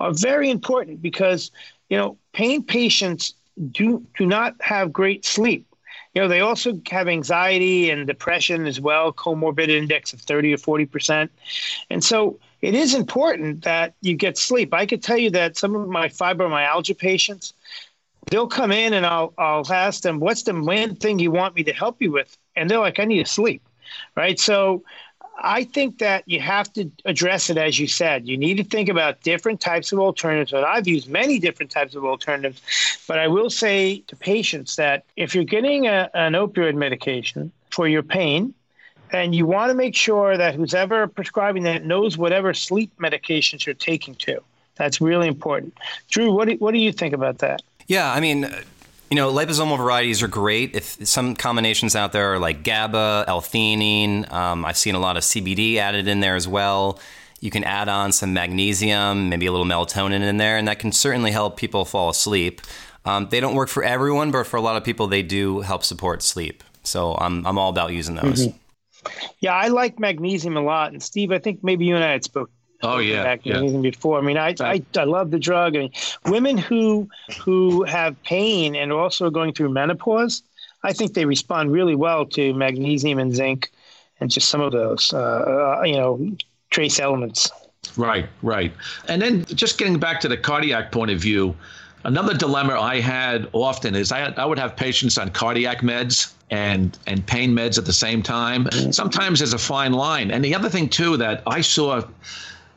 [0.00, 1.50] are very important because,
[1.88, 3.34] you know, pain patients
[3.70, 5.66] do, do not have great sleep.
[6.14, 10.56] You know, they also have anxiety and depression as well, comorbid index of 30 or
[10.56, 11.28] 40%.
[11.90, 14.74] And so it is important that you get sleep.
[14.74, 17.54] I could tell you that some of my fibromyalgia patients,
[18.30, 21.64] they'll come in and I'll, I'll ask them, what's the main thing you want me
[21.64, 22.36] to help you with?
[22.56, 23.62] And they're like, I need to sleep.
[24.14, 24.38] Right.
[24.38, 24.84] So
[25.42, 28.28] I think that you have to address it as you said.
[28.28, 30.52] You need to think about different types of alternatives.
[30.52, 32.60] And I've used many different types of alternatives,
[33.08, 37.88] but I will say to patients that if you're getting a, an opioid medication for
[37.88, 38.54] your pain,
[39.12, 43.66] and you want to make sure that who's ever prescribing that knows whatever sleep medications
[43.66, 44.40] you're taking to.
[44.76, 45.76] That's really important.
[46.08, 47.62] Drew, what do, what do you think about that?
[47.86, 48.42] Yeah, I mean,
[49.10, 50.74] you know, liposomal varieties are great.
[50.74, 55.24] If some combinations out there are like GABA, L-theanine, um, I've seen a lot of
[55.24, 57.00] CBD added in there as well.
[57.40, 60.92] You can add on some magnesium, maybe a little melatonin in there, and that can
[60.92, 62.60] certainly help people fall asleep.
[63.04, 65.82] Um, they don't work for everyone, but for a lot of people, they do help
[65.84, 66.62] support sleep.
[66.82, 68.46] So I'm, I'm all about using those.
[68.46, 68.56] Mm-hmm.
[69.40, 70.92] Yeah, I like magnesium a lot.
[70.92, 72.50] And Steve, I think maybe you and I had spoke.
[72.82, 73.90] Oh yeah, magnesium yeah.
[73.90, 74.18] before.
[74.18, 75.76] I mean, I, I, I love the drug.
[75.76, 75.92] I mean,
[76.24, 77.08] women who
[77.38, 80.42] who have pain and also going through menopause,
[80.82, 83.70] I think they respond really well to magnesium and zinc,
[84.18, 86.34] and just some of those, uh, uh, you know,
[86.70, 87.50] trace elements.
[87.96, 88.72] Right, right.
[89.08, 91.54] And then just getting back to the cardiac point of view,
[92.04, 96.98] another dilemma I had often is I, I would have patients on cardiac meds and
[97.06, 98.64] and pain meds at the same time.
[98.64, 98.90] Mm-hmm.
[98.90, 100.30] Sometimes there's a fine line.
[100.30, 102.02] And the other thing too that I saw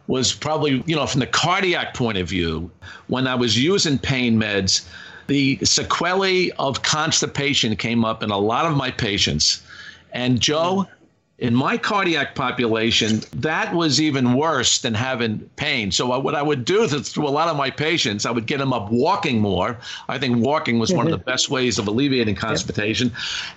[0.08, 2.70] was probably you know from the cardiac point of view
[3.08, 4.86] when I was using pain meds,
[5.28, 9.64] the sequelae of constipation came up in a lot of my patients.
[10.12, 11.03] And Joe, mm-hmm.
[11.40, 15.92] In my cardiac population, that was even worse than having pain.
[15.92, 18.72] So what I would do to a lot of my patients, I would get them
[18.72, 19.78] up walking more.
[20.08, 21.30] I think walking was one of the mm-hmm.
[21.30, 23.12] best ways of alleviating constipation,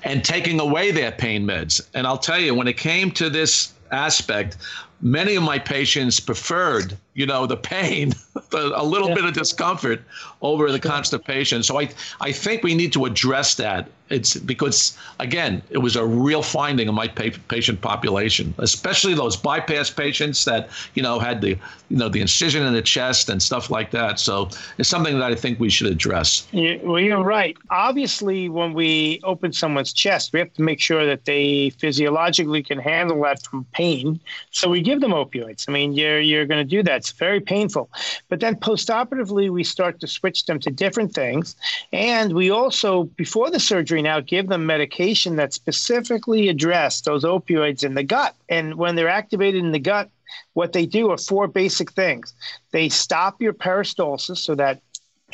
[0.04, 1.86] and taking away their pain meds.
[1.92, 4.56] And I'll tell you, when it came to this aspect,
[5.00, 8.14] many of my patients preferred, you know, the pain,
[8.52, 9.14] a little yeah.
[9.14, 10.02] bit of discomfort
[10.42, 11.62] over the constipation.
[11.62, 11.88] So I,
[12.20, 13.88] I think we need to address that.
[14.08, 19.90] It's because again, it was a real finding in my patient population, especially those bypass
[19.90, 23.68] patients that you know had the, you know, the incision in the chest and stuff
[23.68, 24.20] like that.
[24.20, 26.46] So it's something that I think we should address.
[26.52, 27.56] Yeah, well, you're right.
[27.70, 32.78] Obviously, when we open someone's chest, we have to make sure that they physiologically can
[32.78, 34.20] handle that from pain.
[34.52, 35.64] So we give them opioids.
[35.68, 36.98] I mean, you're you're going to do that.
[36.98, 37.90] It's very painful.
[38.28, 41.56] But then postoperatively, we start to switch them to different things,
[41.92, 47.82] and we also before the surgery now give them medication that specifically address those opioids
[47.82, 48.36] in the gut.
[48.48, 50.08] And when they're activated in the gut,
[50.54, 52.34] what they do are four basic things.
[52.70, 54.80] They stop your peristalsis, so that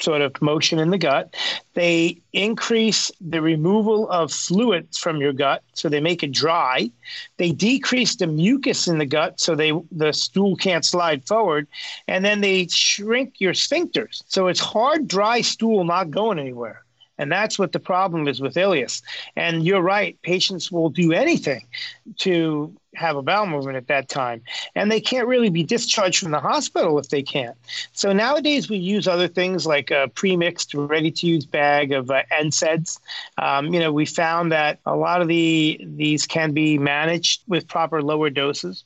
[0.03, 1.35] sort of motion in the gut.
[1.75, 6.91] They increase the removal of fluids from your gut, so they make it dry.
[7.37, 11.67] They decrease the mucus in the gut, so they the stool can't slide forward,
[12.09, 16.82] and then they shrink your sphincters, so it's hard, dry stool not going anywhere.
[17.19, 19.03] And that's what the problem is with ileus.
[19.37, 21.67] And you're right, patients will do anything
[22.19, 24.43] to have a bowel movement at that time.
[24.75, 27.57] And they can't really be discharged from the hospital if they can't.
[27.93, 32.99] So nowadays we use other things like a pre-mixed, ready-to-use bag of uh, NSAIDs.
[33.39, 37.69] Um, you know, we found that a lot of the these can be managed with
[37.69, 38.85] proper lower doses.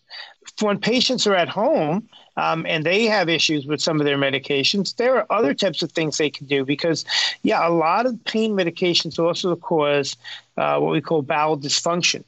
[0.60, 4.96] When patients are at home, um, and they have issues with some of their medications,
[4.96, 7.04] there are other types of things they can do because,
[7.42, 10.16] yeah, a lot of pain medications also cause
[10.56, 12.24] uh, what we call bowel dysfunction.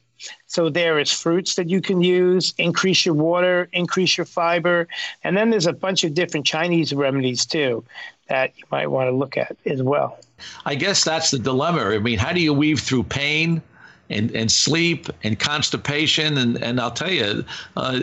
[0.47, 4.87] So there is fruits that you can use, increase your water, increase your fiber,
[5.23, 7.85] and then there's a bunch of different Chinese remedies too
[8.27, 10.19] that you might want to look at as well.
[10.65, 11.89] I guess that's the dilemma.
[11.89, 13.61] I mean, how do you weave through pain
[14.09, 16.37] and, and sleep and constipation?
[16.37, 17.43] And, and I'll tell you,
[17.75, 17.99] uh,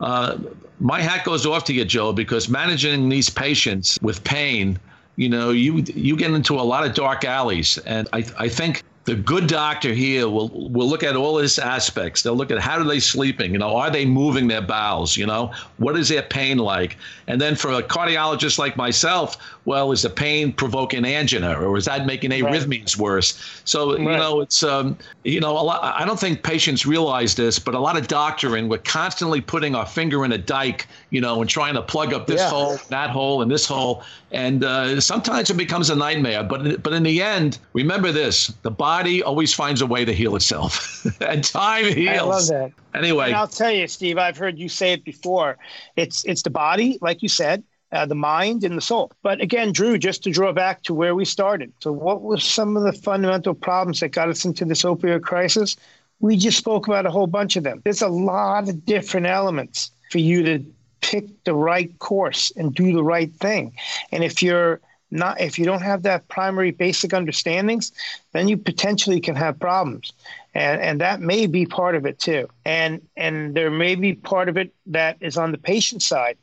[0.00, 0.38] uh,
[0.80, 4.78] my hat goes off to you, Joe, because managing these patients with pain,
[5.16, 8.82] you know, you you get into a lot of dark alleys, and I I think
[9.04, 12.22] the good doctor here will will look at all these aspects.
[12.22, 15.26] They'll look at how are they sleeping, you know, are they moving their bowels, you
[15.26, 19.36] know, what is their pain like, and then for a cardiologist like myself,
[19.70, 23.04] well, is the pain provoking angina or is that making arrhythmias right.
[23.04, 23.62] worse?
[23.64, 24.00] So right.
[24.00, 25.80] you know, it's um, you know, a lot.
[25.84, 29.86] I don't think patients realize this, but a lot of doctoring, we're constantly putting our
[29.86, 32.50] finger in a dike, you know, and trying to plug up this yeah.
[32.50, 34.02] hole, that hole, and this hole,
[34.32, 36.42] and uh, sometimes it becomes a nightmare.
[36.42, 40.34] But but in the end, remember this: the body always finds a way to heal
[40.34, 42.18] itself, and time heals.
[42.18, 42.72] I love that.
[42.92, 44.18] Anyway, and I'll tell you, Steve.
[44.18, 45.58] I've heard you say it before.
[45.94, 49.12] It's it's the body, like you said, uh, the mind and the soul.
[49.22, 51.72] But again, Drew, just to draw back to where we started.
[51.80, 55.76] So, what were some of the fundamental problems that got us into this opioid crisis?
[56.20, 57.80] We just spoke about a whole bunch of them.
[57.84, 60.64] There's a lot of different elements for you to
[61.00, 63.72] pick the right course and do the right thing.
[64.12, 67.90] And if you're not if you don't have that primary basic understandings,
[68.32, 70.12] then you potentially can have problems.
[70.54, 72.48] And and that may be part of it too.
[72.64, 76.36] And and there may be part of it that is on the patient side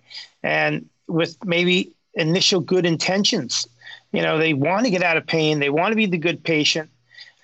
[0.44, 3.68] and with maybe initial good intentions.
[4.12, 6.44] You know, they want to get out of pain, they want to be the good
[6.44, 6.90] patient,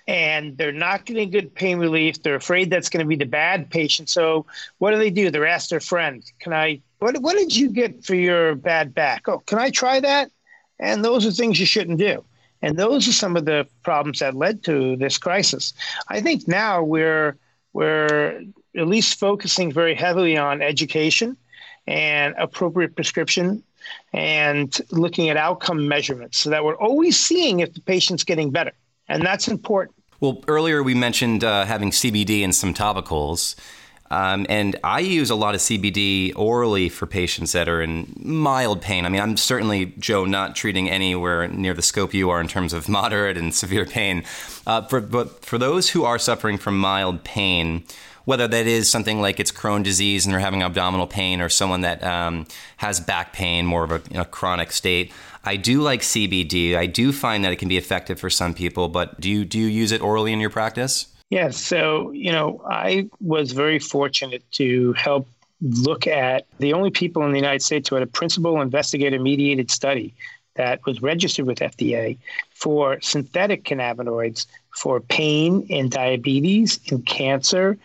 [0.06, 2.22] and they're not getting good pain relief.
[2.22, 4.08] They're afraid that's going to be the bad patient.
[4.08, 4.46] So
[4.78, 5.30] what do they do?
[5.30, 6.80] They ask their friend, "Can I?
[6.98, 9.28] What what did you get for your bad back?
[9.28, 10.30] Oh, can I try that?"
[10.78, 12.24] And those are things you shouldn't do.
[12.60, 15.72] And those are some of the problems that led to this crisis.
[16.08, 17.36] I think now we're
[17.72, 18.42] we're
[18.76, 21.36] at least focusing very heavily on education
[21.86, 23.62] and appropriate prescription
[24.12, 28.72] and looking at outcome measurements so that we're always seeing if the patient's getting better.
[29.08, 29.96] And that's important.
[30.20, 33.56] Well, earlier we mentioned uh, having CBD and some topicals.
[34.10, 38.80] Um, and I use a lot of CBD orally for patients that are in mild
[38.80, 39.06] pain.
[39.06, 42.72] I mean, I'm certainly, Joe, not treating anywhere near the scope you are in terms
[42.72, 44.24] of moderate and severe pain.
[44.66, 47.82] Uh, for, but for those who are suffering from mild pain,
[48.24, 51.82] whether that is something like it's Crohn disease and they're having abdominal pain, or someone
[51.82, 52.46] that um,
[52.78, 55.12] has back pain, more of a chronic state.
[55.44, 56.76] I do like CBD.
[56.76, 59.58] I do find that it can be effective for some people, but do you do
[59.58, 61.06] you use it orally in your practice?
[61.30, 61.56] Yes.
[61.56, 65.28] So, you know, I was very fortunate to help
[65.60, 69.70] look at the only people in the United States who had a principal investigator mediated
[69.70, 70.14] study
[70.54, 72.18] that was registered with FDA
[72.50, 77.76] for synthetic cannabinoids for pain and diabetes and cancer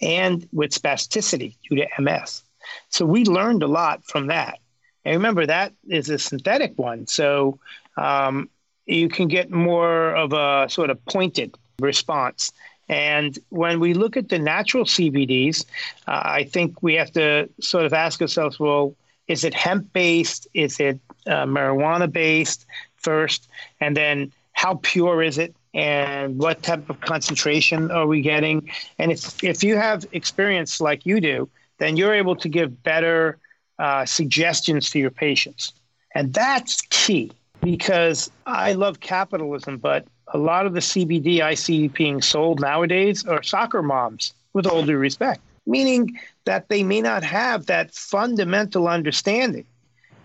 [0.00, 2.42] and with spasticity due to MS.
[2.90, 4.58] So we learned a lot from that.
[5.04, 7.06] And remember, that is a synthetic one.
[7.06, 7.58] So
[7.96, 8.50] um,
[8.86, 12.52] you can get more of a sort of pointed response.
[12.88, 15.64] And when we look at the natural CBDs,
[16.06, 18.94] uh, I think we have to sort of ask ourselves, well,
[19.26, 20.48] is it hemp based?
[20.54, 23.48] Is it uh, marijuana based first?
[23.80, 25.54] And then how pure is it?
[25.78, 28.68] And what type of concentration are we getting?
[28.98, 33.38] And if, if you have experience like you do, then you're able to give better
[33.78, 35.72] uh, suggestions to your patients.
[36.16, 37.30] And that's key
[37.62, 43.24] because I love capitalism, but a lot of the CBD I see being sold nowadays
[43.24, 48.88] are soccer moms, with all due respect, meaning that they may not have that fundamental
[48.88, 49.64] understanding.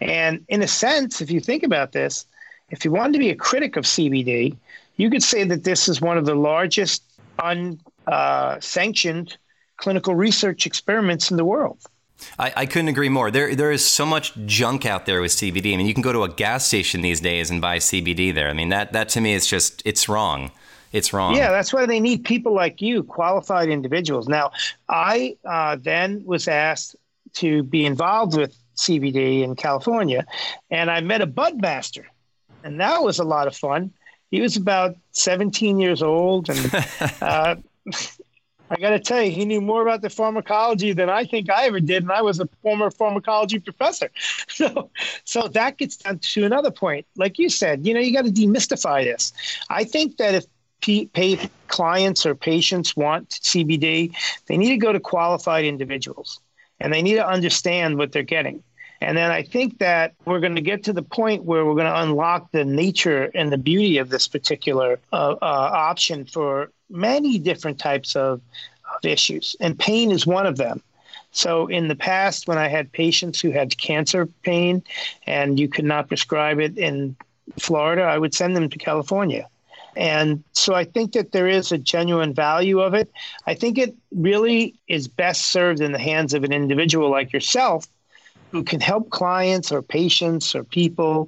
[0.02, 2.26] And in a sense, if you think about this,
[2.72, 4.58] if you wanted to be a critic of CBD,
[4.96, 7.04] you could say that this is one of the largest
[7.40, 9.36] unsanctioned uh,
[9.78, 11.80] clinical research experiments in the world.
[12.40, 13.32] I, I, couldn't agree more.
[13.32, 15.74] There, there is so much junk out there with CBD.
[15.74, 18.50] I mean, you can go to a gas station these days and buy CBD there.
[18.50, 20.52] I mean, that, that to me is just, it's wrong.
[20.94, 21.36] It's wrong.
[21.36, 24.30] Yeah, that's why they need people like you, qualified individuals.
[24.30, 24.52] Now,
[24.88, 26.96] I uh, then was asked
[27.34, 30.26] to be involved with CBD in California,
[30.70, 32.08] and I met a bud master,
[32.64, 33.92] and that was a lot of fun.
[34.34, 36.74] He was about 17 years old, and
[37.22, 37.56] uh,
[38.72, 41.67] I got to tell you, he knew more about the pharmacology than I think I
[41.67, 44.10] ever did, and I was a former pharmacology professor.
[44.48, 44.89] So,
[45.24, 47.05] so that gets down to another point.
[47.16, 49.34] Like you said, you know, you got to demystify this.
[49.70, 50.45] I think that if
[50.82, 51.38] P- pay
[51.68, 54.16] clients or patients want CBD,
[54.47, 56.39] they need to go to qualified individuals,
[56.80, 58.64] and they need to understand what they're getting.
[59.04, 61.91] And then I think that we're going to get to the point where we're going
[61.91, 67.38] to unlock the nature and the beauty of this particular uh, uh, option for many
[67.38, 68.41] different types of,
[68.95, 69.56] of issues.
[69.60, 70.82] And pain is one of them.
[71.32, 74.84] So in the past, when I had patients who had cancer pain
[75.28, 77.16] and you could not prescribe it in
[77.60, 79.49] Florida, I would send them to California.
[79.95, 83.12] And so I think that there is a genuine value of it.
[83.45, 87.88] I think it really is best served in the hands of an individual like yourself
[88.54, 91.28] who can help clients or patients or people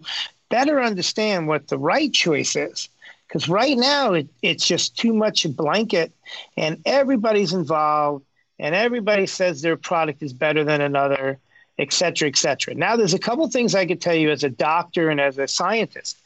[0.49, 2.87] better understand what the right choice is.
[3.27, 6.13] Because right now it, it's just too much a blanket
[6.55, 8.23] and everybody's involved
[8.59, 11.39] and everybody says their product is better than another
[11.77, 12.73] et cetera, et cetera.
[12.73, 15.47] Now, there's a couple things I could tell you as a doctor and as a
[15.47, 16.17] scientist.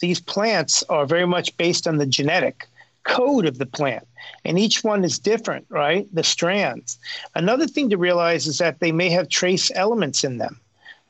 [0.00, 2.66] These plants are very much based on the genetic
[3.06, 4.06] code of the plant,
[4.44, 6.06] and each one is different, right?
[6.14, 6.98] The strands.
[7.34, 10.60] Another thing to realize is that they may have trace elements in them,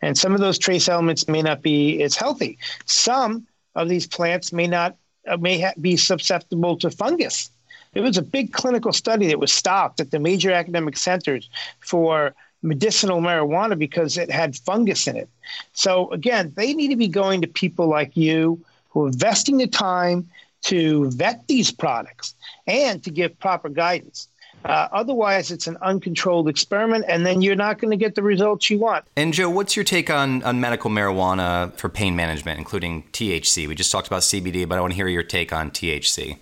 [0.03, 2.59] and some of those trace elements may not be as healthy.
[2.85, 4.97] Some of these plants may not
[5.29, 7.51] uh, may ha- be susceptible to fungus.
[7.93, 11.49] There was a big clinical study that was stopped at the major academic centers
[11.81, 15.29] for medicinal marijuana because it had fungus in it.
[15.73, 19.67] So again, they need to be going to people like you who are investing the
[19.67, 20.29] time
[20.67, 22.35] to vet these products
[22.67, 24.29] and to give proper guidance.
[24.65, 28.69] Uh, otherwise, it's an uncontrolled experiment, and then you're not going to get the results
[28.69, 29.05] you want.
[29.17, 33.69] And Joe, what's your take on, on medical marijuana for pain management, including THC?
[33.69, 36.39] We just talked about CBD, but I want to hear your take on THC.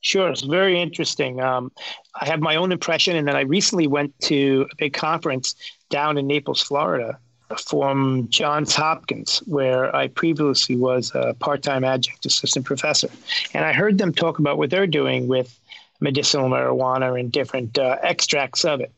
[0.00, 1.42] Sure, it's very interesting.
[1.42, 1.70] Um,
[2.18, 5.54] I have my own impression, and then I recently went to a big conference
[5.90, 7.18] down in Naples, Florida,
[7.58, 13.08] from Johns Hopkins, where I previously was a part-time adjunct assistant professor,
[13.54, 15.58] and I heard them talk about what they're doing with
[16.00, 18.92] medicinal marijuana and different uh, extracts of it.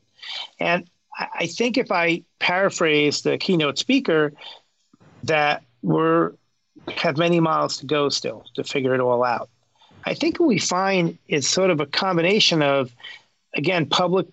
[0.61, 0.89] And
[1.19, 4.33] I think if I paraphrase the keynote speaker,
[5.25, 6.33] that we're
[6.97, 9.49] have many miles to go still to figure it all out.
[10.05, 12.93] I think what we find is sort of a combination of,
[13.55, 14.27] again, public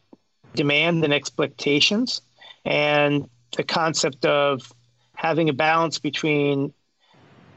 [0.56, 2.22] demand and expectations,
[2.66, 4.74] and the concept of
[5.16, 6.74] having a balance between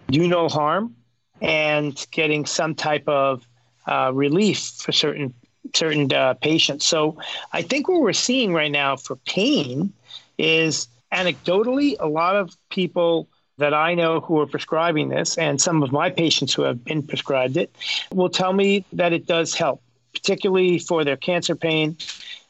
[0.09, 0.95] do no harm
[1.41, 3.47] and getting some type of
[3.87, 5.35] uh, relief for certain
[5.75, 6.87] certain uh, patients.
[6.87, 7.17] So
[7.53, 9.93] I think what we're seeing right now for pain
[10.39, 13.29] is anecdotally a lot of people
[13.59, 17.03] that I know who are prescribing this, and some of my patients who have been
[17.03, 17.75] prescribed it,
[18.11, 19.83] will tell me that it does help,
[20.13, 21.97] particularly for their cancer pain.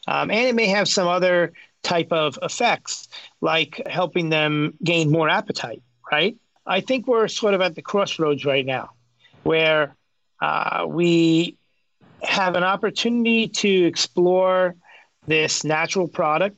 [0.06, 1.52] Um, and it may have some other
[1.82, 3.08] type of effects,
[3.40, 6.36] like helping them gain more appetite, right?
[6.64, 8.90] I think we're sort of at the crossroads right now
[9.42, 9.96] where
[10.40, 11.56] uh, we
[12.22, 14.76] have an opportunity to explore
[15.26, 16.56] this natural product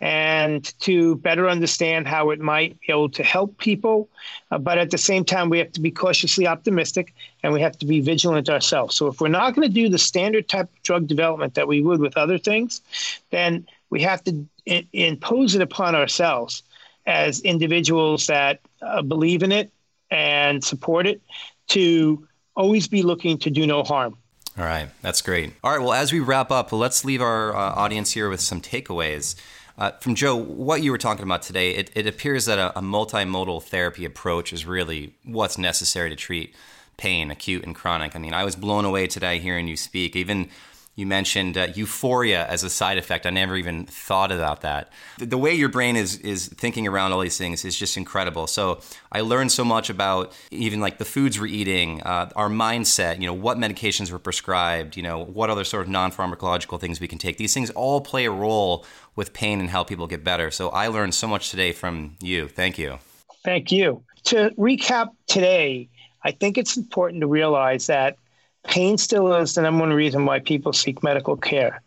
[0.00, 4.08] and to better understand how it might be able to help people.
[4.50, 7.76] Uh, but at the same time, we have to be cautiously optimistic and we have
[7.78, 8.94] to be vigilant ourselves.
[8.94, 11.82] So if we're not going to do the standard type of drug development that we
[11.82, 12.80] would with other things,
[13.30, 14.46] then we have to
[14.92, 16.62] impose it upon ourselves
[17.06, 19.72] as individuals that uh, believe in it
[20.10, 21.22] and support it
[21.68, 24.16] to always be looking to do no harm.
[24.58, 25.54] All right, that's great.
[25.62, 28.60] All right, well, as we wrap up, let's leave our uh, audience here with some
[28.60, 29.36] takeaways.
[29.78, 32.82] Uh, from Joe, what you were talking about today, it, it appears that a, a,
[32.82, 36.52] multimodal therapy approach is really what's necessary to treat
[36.96, 38.16] pain, acute and chronic.
[38.16, 40.16] I mean, I was blown away today hearing you speak.
[40.16, 40.50] Even
[40.98, 43.24] you mentioned uh, euphoria as a side effect.
[43.24, 44.90] I never even thought about that.
[45.18, 48.48] The, the, way your brain is is thinking around all these things is just incredible.
[48.48, 48.80] So
[49.12, 53.20] I learned so much about even like the foods we're eating, uh, our mindset.
[53.20, 54.96] You know, what medications were prescribed.
[54.96, 57.36] You know, what other sort of non pharmacological things we can take.
[57.36, 58.84] These things all play a role
[59.14, 60.50] with pain and help people get better.
[60.50, 62.48] So I learned so much today from you.
[62.48, 62.98] Thank you.
[63.44, 64.02] Thank you.
[64.24, 65.88] To recap today,
[66.24, 68.16] I think it's important to realize that
[68.64, 71.82] Pain still is the number one reason why people seek medical care.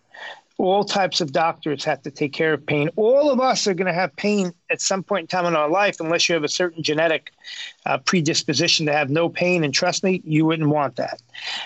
[0.58, 2.90] All types of doctors have to take care of pain.
[2.96, 5.70] All of us are going to have pain at some point in time in our
[5.70, 7.32] life, unless you have a certain genetic
[7.86, 9.64] uh, predisposition to have no pain.
[9.64, 11.20] And trust me, you wouldn't want that.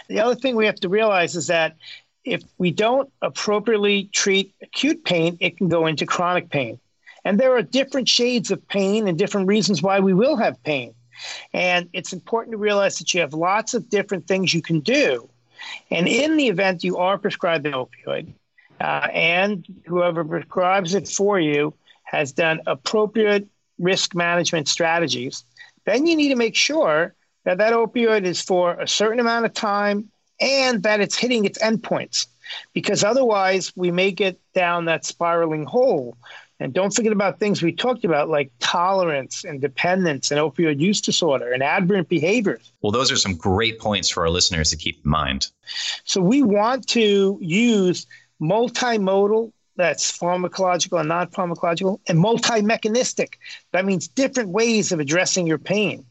[0.07, 1.75] The other thing we have to realize is that
[2.23, 6.79] if we don't appropriately treat acute pain, it can go into chronic pain.
[7.25, 10.93] And there are different shades of pain and different reasons why we will have pain.
[11.53, 15.29] And it's important to realize that you have lots of different things you can do.
[15.91, 18.33] And in the event you are prescribed an opioid,
[18.81, 23.47] uh, and whoever prescribes it for you has done appropriate
[23.79, 25.43] risk management strategies,
[25.85, 27.13] then you need to make sure
[27.43, 30.09] that that opioid is for a certain amount of time
[30.41, 32.27] and that it's hitting its endpoints.
[32.73, 36.15] Because otherwise, we may get down that spiraling hole
[36.59, 41.01] and don't forget about things we talked about like tolerance and dependence and opioid use
[41.01, 42.71] disorder and aberrant behaviors.
[42.81, 45.51] Well, those are some great points for our listeners to keep in mind.
[46.05, 48.07] So we want to use
[48.41, 53.37] multimodal, that's pharmacological and non pharmacological, and multi mechanistic.
[53.73, 56.05] That means different ways of addressing your pain.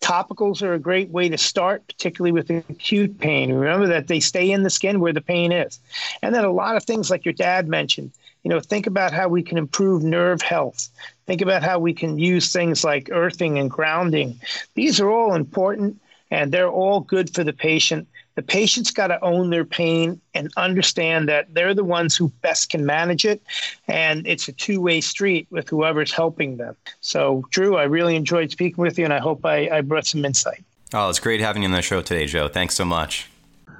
[0.00, 3.52] Topicals are a great way to start, particularly with acute pain.
[3.52, 5.80] Remember that they stay in the skin where the pain is.
[6.22, 8.12] And then a lot of things like your dad mentioned.
[8.42, 10.88] You know, think about how we can improve nerve health.
[11.26, 14.40] Think about how we can use things like earthing and grounding.
[14.74, 18.06] These are all important and they're all good for the patient
[18.38, 22.70] the patient's got to own their pain and understand that they're the ones who best
[22.70, 23.42] can manage it.
[23.88, 26.76] And it's a two way street with whoever's helping them.
[27.00, 30.24] So, Drew, I really enjoyed speaking with you, and I hope I, I brought some
[30.24, 30.62] insight.
[30.94, 32.46] Oh, it's great having you on the show today, Joe.
[32.46, 33.28] Thanks so much.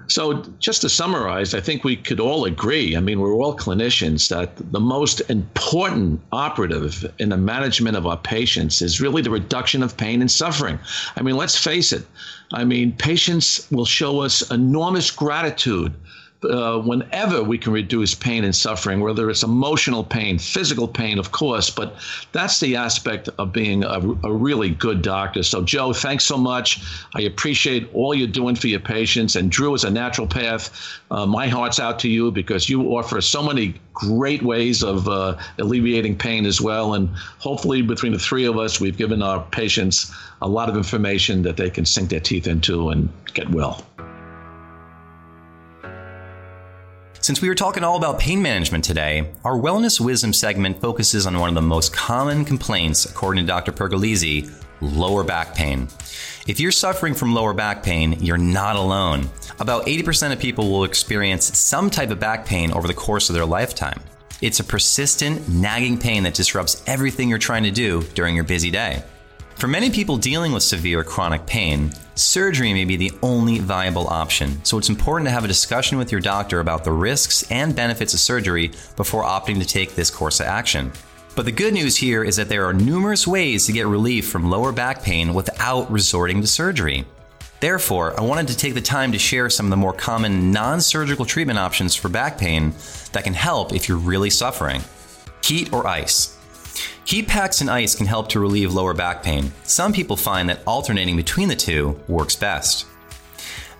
[0.08, 2.96] So, just to summarize, I think we could all agree.
[2.96, 8.16] I mean, we're all clinicians that the most important operative in the management of our
[8.16, 10.78] patients is really the reduction of pain and suffering.
[11.16, 12.06] I mean, let's face it.
[12.54, 15.92] I mean, patients will show us enormous gratitude
[16.44, 21.32] uh, whenever we can reduce pain and suffering, whether it's emotional pain, physical pain, of
[21.32, 21.96] course, but
[22.32, 25.42] that's the aspect of being a, a, really good doctor.
[25.42, 26.80] So, Joe, thanks so much.
[27.16, 29.34] I appreciate all you're doing for your patients.
[29.34, 33.42] And Drew, as a naturopath, uh, my heart's out to you because you offer so
[33.42, 36.94] many great ways of uh, alleviating pain as well.
[36.94, 37.08] And
[37.38, 41.56] hopefully, between the three of us, we've given our patients a lot of information that
[41.56, 43.84] they can sink their teeth into and get well.
[47.28, 51.38] Since we were talking all about pain management today, our Wellness Wisdom segment focuses on
[51.38, 53.70] one of the most common complaints, according to Dr.
[53.70, 54.50] Pergolizzi
[54.80, 55.88] lower back pain.
[56.46, 59.28] If you're suffering from lower back pain, you're not alone.
[59.60, 63.34] About 80% of people will experience some type of back pain over the course of
[63.34, 64.00] their lifetime.
[64.40, 68.70] It's a persistent, nagging pain that disrupts everything you're trying to do during your busy
[68.70, 69.02] day.
[69.58, 74.64] For many people dealing with severe chronic pain, surgery may be the only viable option,
[74.64, 78.14] so it's important to have a discussion with your doctor about the risks and benefits
[78.14, 80.92] of surgery before opting to take this course of action.
[81.34, 84.48] But the good news here is that there are numerous ways to get relief from
[84.48, 87.04] lower back pain without resorting to surgery.
[87.58, 90.80] Therefore, I wanted to take the time to share some of the more common non
[90.80, 92.74] surgical treatment options for back pain
[93.10, 94.82] that can help if you're really suffering.
[95.42, 96.37] Heat or ice.
[97.04, 99.52] Heat packs and ice can help to relieve lower back pain.
[99.64, 102.86] Some people find that alternating between the two works best.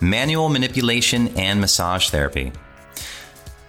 [0.00, 2.52] Manual manipulation and massage therapy.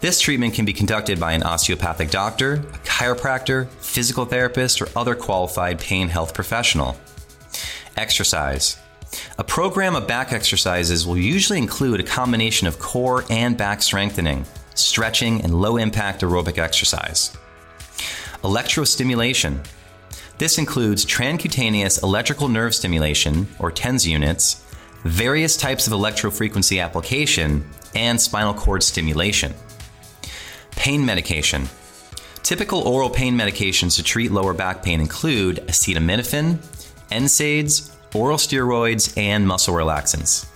[0.02, 5.14] This treatment can be conducted by an osteopathic doctor, a chiropractor, physical therapist, or other
[5.14, 6.98] qualified pain health professional.
[7.98, 8.78] Exercise.
[9.38, 14.46] A program of back exercises will usually include a combination of core and back strengthening,
[14.76, 17.36] stretching, and low impact aerobic exercise.
[18.44, 19.66] Electrostimulation.
[20.38, 24.66] This includes transcutaneous electrical nerve stimulation, or TENS units,
[25.04, 29.54] various types of electrofrequency application, and spinal cord stimulation.
[30.72, 31.68] Pain medication.
[32.42, 36.60] Typical oral pain medications to treat lower back pain include acetaminophen,
[37.12, 40.48] NSAIDs, oral steroids, and muscle relaxants.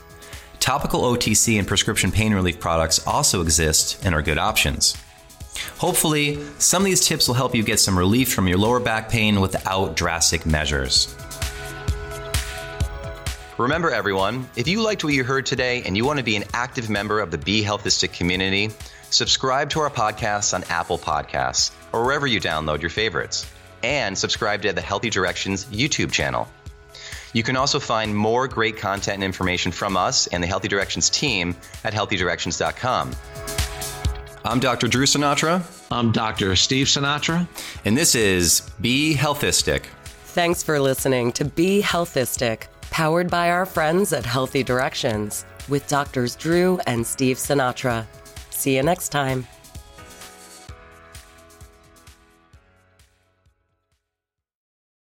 [0.62, 4.96] Topical OTC and prescription pain relief products also exist and are good options.
[5.78, 9.10] Hopefully, some of these tips will help you get some relief from your lower back
[9.10, 11.16] pain without drastic measures.
[13.58, 16.44] Remember, everyone, if you liked what you heard today and you want to be an
[16.54, 18.72] active member of the Be Healthistic community,
[19.12, 23.46] subscribe to our podcast on Apple Podcasts or wherever you download your favorites,
[23.84, 26.48] and subscribe to the Healthy Directions YouTube channel.
[27.34, 31.10] You can also find more great content and information from us and the Healthy Directions
[31.10, 33.63] team at healthydirections.com.
[34.46, 34.90] I'm Dr.
[34.90, 35.64] Drew Sinatra.
[35.90, 36.58] I'm Dr.
[36.58, 37.48] Steve Sinatra.
[37.86, 39.84] And this is Be Healthistic.
[40.26, 46.36] Thanks for listening to Be Healthistic, powered by our friends at Healthy Directions with Doctors
[46.36, 48.06] Drew and Steve Sinatra.
[48.50, 49.48] See you next time.